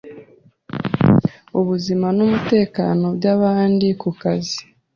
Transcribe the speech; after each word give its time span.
ubuzima 1.59 2.07
n’umutekano 2.17 3.05
by’abandi 3.17 3.87
ku 4.01 4.09
kazi; 4.21 4.59